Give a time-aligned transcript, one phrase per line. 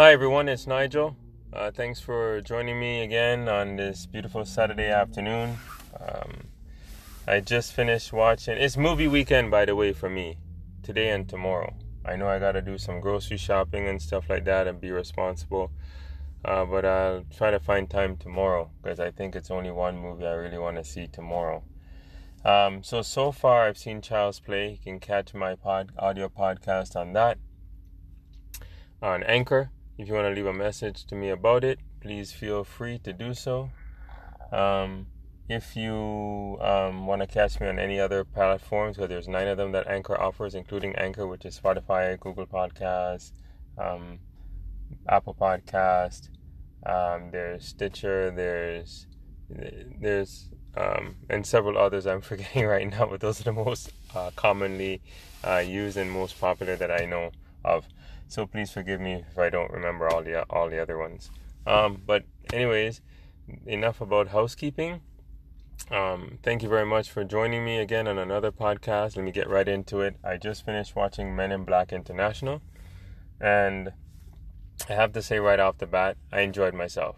[0.00, 1.16] Hi everyone, it's Nigel.
[1.52, 5.58] Uh, thanks for joining me again on this beautiful Saturday afternoon.
[5.98, 6.44] Um,
[7.26, 8.56] I just finished watching.
[8.58, 10.38] It's movie weekend, by the way, for me,
[10.84, 11.74] today and tomorrow.
[12.04, 15.72] I know I gotta do some grocery shopping and stuff like that and be responsible.
[16.44, 20.28] Uh, but I'll try to find time tomorrow because I think it's only one movie
[20.28, 21.64] I really want to see tomorrow.
[22.44, 24.70] Um, so so far I've seen Child's Play.
[24.70, 27.38] You can catch my pod audio podcast on that
[29.02, 29.72] on Anchor.
[29.98, 33.12] If you want to leave a message to me about it, please feel free to
[33.12, 33.70] do so.
[34.52, 35.08] Um,
[35.48, 39.56] if you um, want to catch me on any other platforms, because there's nine of
[39.56, 43.32] them that Anchor offers, including Anchor, which is Spotify, Google Podcasts,
[43.76, 44.20] um,
[45.08, 46.28] Apple Podcast,
[46.86, 49.08] um, there's Stitcher, there's
[49.50, 54.30] there's um, and several others I'm forgetting right now, but those are the most uh,
[54.36, 55.02] commonly
[55.42, 57.32] uh, used and most popular that I know
[57.64, 57.84] of.
[58.28, 61.30] So please forgive me if I don't remember all the all the other ones.
[61.66, 63.00] Um, but anyways,
[63.66, 65.00] enough about housekeeping.
[65.90, 69.16] Um, thank you very much for joining me again on another podcast.
[69.16, 70.16] Let me get right into it.
[70.22, 72.60] I just finished watching Men in Black International,
[73.40, 73.92] and
[74.88, 77.16] I have to say right off the bat, I enjoyed myself.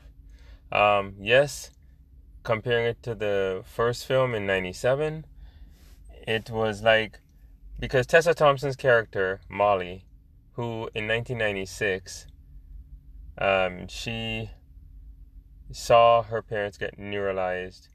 [0.70, 1.72] Um, yes,
[2.44, 5.26] comparing it to the first film in '97,
[6.28, 7.18] it was like
[7.80, 10.04] because Tessa Thompson's character Molly
[10.60, 12.26] who in 1996
[13.38, 14.50] um, she
[15.72, 17.88] saw her parents get neuralyzed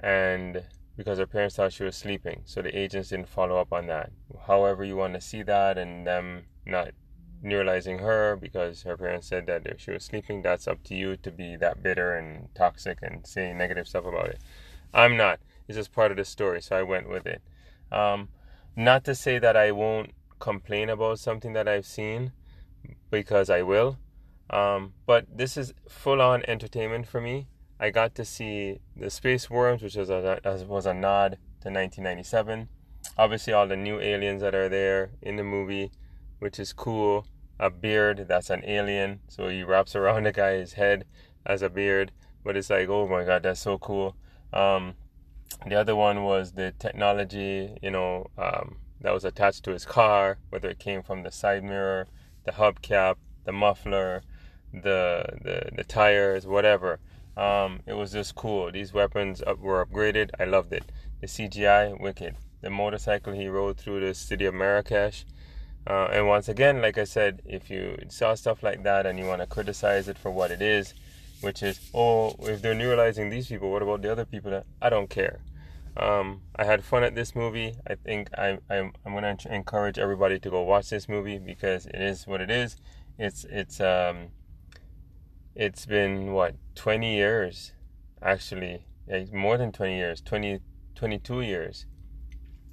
[0.00, 0.64] and
[0.98, 4.10] because her parents thought she was sleeping so the agents didn't follow up on that.
[4.46, 6.90] However you want to see that and them not
[7.42, 11.16] neuralyzing her because her parents said that if she was sleeping that's up to you
[11.16, 14.40] to be that bitter and toxic and saying negative stuff about it.
[14.92, 15.40] I'm not.
[15.66, 17.40] It's just part of the story so i went with it.
[17.90, 18.28] Um,
[18.76, 20.10] not to say that i won't
[20.44, 22.32] complain about something that I've seen
[23.10, 23.96] because I will.
[24.50, 27.48] Um, but this is full on entertainment for me.
[27.80, 32.68] I got to see the Space Worms, which was a, was a nod to 1997.
[33.16, 35.90] Obviously, all the new aliens that are there in the movie,
[36.40, 37.26] which is cool.
[37.58, 39.20] A beard, that's an alien.
[39.28, 41.06] So he wraps around the guy's head
[41.46, 42.12] as a beard.
[42.44, 44.14] But it's like, oh my god, that's so cool.
[44.52, 44.94] Um,
[45.66, 50.38] the other one was the technology, you know, um, that was attached to his car,
[50.48, 52.08] whether it came from the side mirror,
[52.44, 54.22] the hubcap, the muffler,
[54.72, 56.98] the the, the tires, whatever.
[57.36, 58.72] Um, it was just cool.
[58.72, 60.30] These weapons up, were upgraded.
[60.40, 60.90] I loved it.
[61.20, 62.36] The CGI, wicked.
[62.62, 65.26] The motorcycle he rode through the city of Marrakesh.
[65.86, 69.26] Uh, and once again, like I said, if you saw stuff like that and you
[69.26, 70.94] want to criticize it for what it is,
[71.42, 74.50] which is, oh, if they're neuralyzing these people, what about the other people?
[74.50, 75.40] That I don't care.
[75.96, 77.76] Um, I had fun at this movie.
[77.86, 81.86] I think I, I'm, I'm going to encourage everybody to go watch this movie because
[81.86, 82.76] it is what it is.
[83.16, 84.30] It's it's um,
[85.54, 87.72] it's been what 20 years,
[88.20, 90.58] actually, yeah, more than 20 years, 20,
[90.96, 91.86] 22 years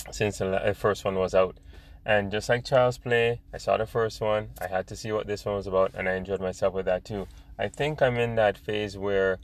[0.10, 1.60] since the first one was out.
[2.04, 4.50] And just like Child's Play, I saw the first one.
[4.60, 7.06] I had to see what this one was about, and I enjoyed myself with that
[7.06, 7.28] too.
[7.60, 9.38] I think I'm in that phase where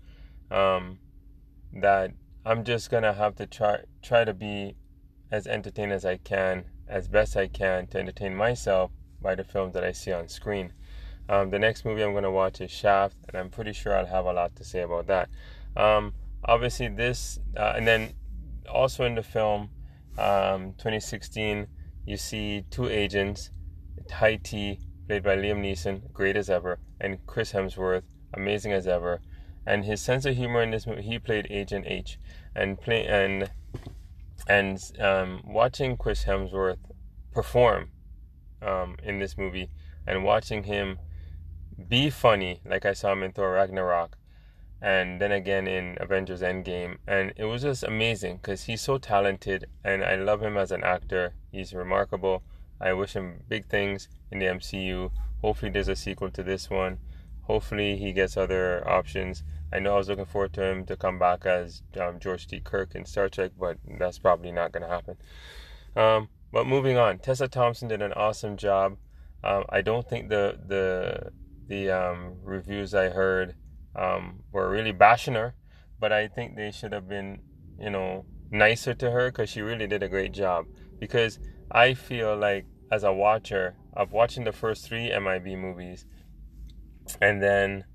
[0.49, 0.97] um,
[1.73, 2.11] that
[2.47, 4.77] I'm just gonna have to try try to be
[5.29, 8.91] as entertained as I can, as best I can to entertain myself
[9.21, 10.71] by the films that I see on screen.
[11.27, 14.23] Um, the next movie I'm gonna watch is Shaft, and I'm pretty sure I'll have
[14.23, 15.27] a lot to say about that.
[15.75, 16.13] Um,
[16.45, 18.13] obviously, this uh, and then
[18.69, 19.69] also in the film
[20.17, 21.67] um, 2016,
[22.05, 23.51] you see two agents,
[24.09, 28.03] High T, played by Liam Neeson, great as ever, and Chris Hemsworth,
[28.33, 29.19] amazing as ever
[29.67, 32.17] and his sense of humor in this movie he played agent h.
[32.55, 33.51] And play and
[34.47, 36.79] and um, watching chris hemsworth
[37.33, 37.89] perform
[38.61, 39.69] um, in this movie
[40.07, 40.97] and watching him
[41.87, 44.17] be funny like i saw him in thor ragnarok
[44.81, 49.65] and then again in avengers endgame and it was just amazing because he's so talented
[49.83, 51.33] and i love him as an actor.
[51.51, 52.43] He's remarkable.
[52.79, 55.11] I wish him big things in the mcu
[55.41, 56.99] hopefully there's a sequel to this one
[57.47, 61.19] hopefully he gets other options I know I was looking forward to him to come
[61.19, 62.59] back as um, George T.
[62.59, 65.17] Kirk in Star Trek, but that's probably not going to happen.
[65.95, 68.97] Um, but moving on, Tessa Thompson did an awesome job.
[69.43, 71.31] Um, I don't think the the
[71.67, 73.55] the um, reviews I heard
[73.95, 75.53] um, were really bashing her,
[75.99, 77.41] but I think they should have been,
[77.77, 80.65] you know, nicer to her because she really did a great job.
[80.97, 81.39] Because
[81.69, 86.05] I feel like as a watcher of watching the first three MIB movies,
[87.21, 87.85] and then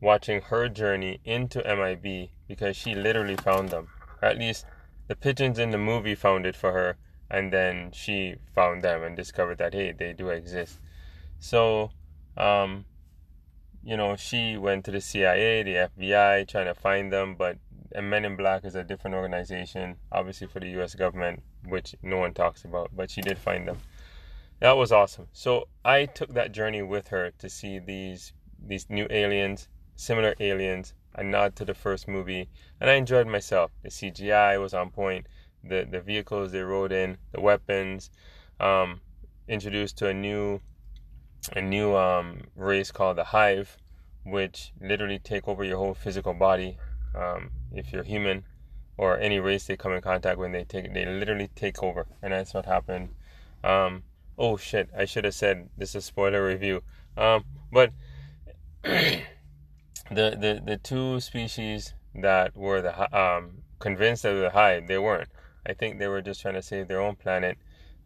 [0.00, 3.88] watching her journey into MIB because she literally found them.
[4.22, 4.66] Or at least
[5.08, 6.96] the pigeons in the movie found it for her,
[7.30, 10.78] and then she found them and discovered that hey, they do exist.
[11.38, 11.90] So,
[12.36, 12.84] um,
[13.82, 17.58] you know, she went to the CIA, the FBI, trying to find them, but
[17.94, 20.94] Men in Black is a different organization, obviously for the U.S.
[20.94, 23.78] government, which no one talks about, but she did find them.
[24.60, 25.28] That was awesome.
[25.32, 28.32] So I took that journey with her to see these
[28.66, 30.94] these new aliens, similar aliens.
[31.16, 32.48] I nod to the first movie,
[32.80, 33.70] and I enjoyed myself.
[33.82, 35.26] The CGI was on point.
[35.62, 38.10] The the vehicles they rode in, the weapons,
[38.60, 39.00] um,
[39.48, 40.60] introduced to a new
[41.54, 43.76] a new um, race called the Hive,
[44.24, 46.78] which literally take over your whole physical body.
[47.14, 48.44] Um, if you're human
[48.96, 52.32] or any race they come in contact with, they take they literally take over, and
[52.32, 53.10] that's what happened.
[53.62, 54.02] Um,
[54.38, 54.88] oh shit!
[54.96, 56.82] I should have said this is a spoiler review.
[57.16, 57.92] Um, but
[58.84, 59.22] the
[60.10, 65.30] the the two species that were the um convinced that the hive, they weren't.
[65.66, 67.58] I think they were just trying to save their own planet,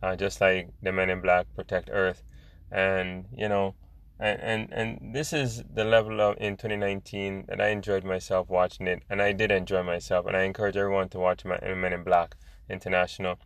[0.02, 2.22] uh, just like the Men in Black protect Earth,
[2.70, 3.74] and you know
[4.20, 8.88] and, and and this is the level of in 2019 that I enjoyed myself watching
[8.88, 12.36] it, and I did enjoy myself, and I encourage everyone to watch Men in Black
[12.68, 13.38] International.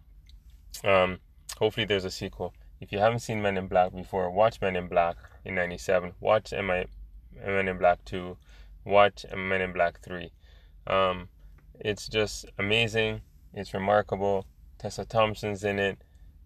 [0.82, 1.19] Um,
[1.58, 2.55] hopefully, there's a sequel.
[2.81, 6.12] If you haven't seen Men in Black before, watch Men in Black in '97.
[6.20, 6.87] Watch MI,
[7.37, 8.37] Men in Black 2.
[8.84, 10.32] Watch Men in Black 3.
[10.87, 11.29] Um,
[11.79, 13.20] it's just amazing.
[13.55, 14.46] It's remarkable.
[14.79, 15.99] Tessa Thompson's in it.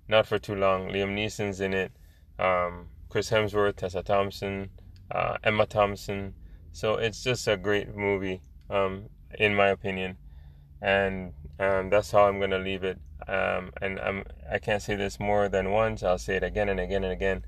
[0.09, 0.89] Not for too long.
[0.89, 1.93] Liam Neeson's in it.
[2.39, 4.71] Um, Chris Hemsworth, Tessa Thompson,
[5.11, 6.35] uh, Emma Thompson.
[6.73, 10.19] So it's just a great movie, um, in my opinion,
[10.83, 12.99] and um, that's how I'm gonna leave it.
[13.27, 16.03] Um, and I'm I can't say this more than once.
[16.03, 17.45] I'll say it again and again and again.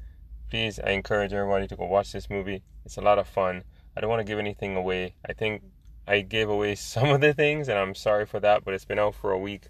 [0.50, 2.62] Please, I encourage everybody to go watch this movie.
[2.84, 3.64] It's a lot of fun.
[3.96, 5.14] I don't want to give anything away.
[5.28, 5.62] I think
[6.06, 8.64] I gave away some of the things, and I'm sorry for that.
[8.64, 9.68] But it's been out for a week.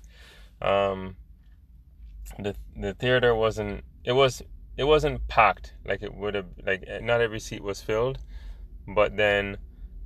[0.62, 1.16] Um,
[2.38, 3.84] the the theater wasn't.
[4.04, 4.42] It was
[4.78, 8.19] it wasn't packed like it would have like eh, not every seat was filled
[8.86, 9.58] but then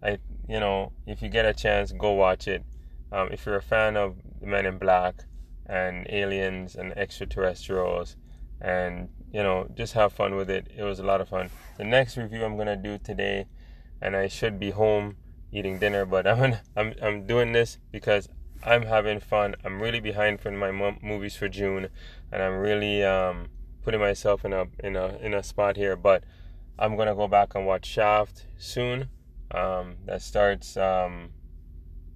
[0.03, 0.19] i
[0.49, 2.65] you know if you get a chance go watch it
[3.13, 5.25] um, if you're a fan of men in black
[5.67, 8.17] and aliens and extraterrestrials
[8.63, 11.85] and you know just have fun with it it was a lot of fun the
[11.85, 13.47] next review i'm gonna do today
[14.01, 15.17] and i should be home
[15.53, 18.29] eating dinner but i'm i'm, I'm doing this because
[18.63, 20.71] i'm having fun i'm really behind for my
[21.03, 21.89] movies for june
[22.31, 23.49] and i'm really um
[23.83, 26.25] putting myself in a in a in a spot here, but
[26.79, 29.09] I'm gonna go back and watch Shaft soon.
[29.51, 31.31] Um, that starts um,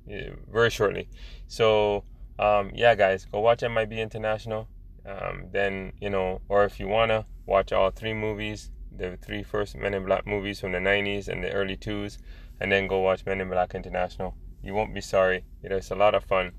[0.07, 1.09] very shortly.
[1.49, 2.05] So
[2.39, 4.69] um, yeah, guys, go watch MIB International.
[5.07, 9.77] Um, then you know, or if you wanna watch all three movies, the three first
[9.77, 12.19] Men in Black movies from the '90s and the early '2s,
[12.61, 14.35] and then go watch Men in Black International.
[14.63, 15.45] You won't be sorry.
[15.63, 16.53] You know, It's a lot of fun.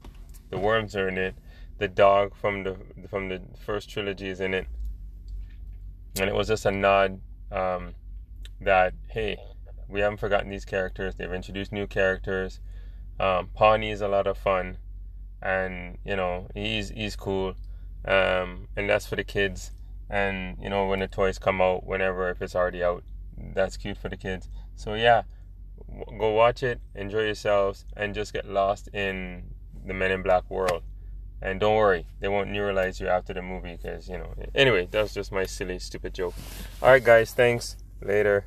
[0.50, 1.36] The worms are in it.
[1.78, 2.78] The dog from the
[3.10, 4.68] from the first trilogy is in it
[6.20, 7.20] and it was just a nod
[7.52, 7.94] um,
[8.62, 9.38] that hey,
[9.88, 11.16] we haven't forgotten these characters.
[11.16, 12.60] They've introduced new characters.
[13.20, 14.78] Um, Pawny is a lot of fun,
[15.42, 17.56] and you know he's he's cool,
[18.08, 19.72] um, and that's for the kids.
[20.10, 23.04] And you know when the toys come out, whenever if it's already out,
[23.38, 24.50] that's cute for the kids.
[24.76, 25.24] So yeah,
[26.18, 29.44] go watch it, enjoy yourselves, and just get lost in
[29.86, 30.84] the Men in Black world.
[31.42, 34.34] And don't worry, they won't neuralyze you after the movie because, you know.
[34.56, 36.34] Anyway, that's just my silly, stupid joke.
[36.82, 37.78] Alright, guys, thanks.
[38.02, 38.46] Later.